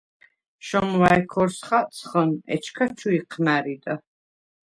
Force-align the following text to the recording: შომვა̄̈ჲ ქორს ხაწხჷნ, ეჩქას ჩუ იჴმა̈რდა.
შომვა̄̈ჲ 0.67 1.21
ქორს 1.31 1.57
ხაწხჷნ, 1.67 2.29
ეჩქას 2.53 2.91
ჩუ 2.97 3.09
იჴმა̈რდა. 3.17 3.93